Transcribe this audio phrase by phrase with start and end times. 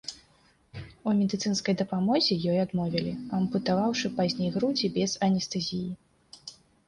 [1.09, 5.89] У медыцынскай дапамозе ёй адмовілі, ампутаваўшы пазней грудзі без анестэзіі.